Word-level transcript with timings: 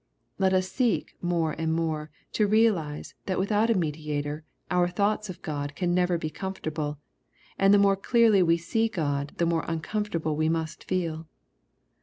Let 0.39 0.51
us 0.51 0.67
seek 0.67 1.15
more 1.21 1.51
and 1.59 1.71
more 1.75 2.09
to 2.31 2.47
realize 2.47 3.13
that 3.27 3.37
without 3.37 3.69
a 3.69 3.75
mediator 3.75 4.43
our 4.71 4.87
thoughts 4.87 5.29
of 5.29 5.43
God 5.43 5.75
can 5.75 5.93
never 5.93 6.17
be 6.17 6.31
comfortable, 6.31 6.97
and 7.59 7.71
the 7.71 7.77
more 7.77 7.95
clearly 7.95 8.41
we 8.41 8.57
see 8.57 8.87
God 8.89 9.33
the 9.37 9.45
more 9.45 9.63
uncomfortable 9.67 10.35
we 10.35 10.49
must 10.49 10.85
feel. 10.85 11.27